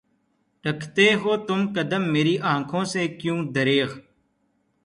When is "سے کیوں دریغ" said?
2.93-3.89